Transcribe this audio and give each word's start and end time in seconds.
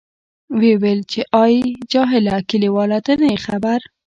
ویې 0.59 0.75
ویل، 0.81 1.01
چې 1.11 1.21
آی 1.43 1.55
جاهله 1.91 2.35
کلیواله 2.49 2.99
ته 3.05 3.13
نه 3.21 3.27
یې 3.31 3.37
خبر. 3.45 3.79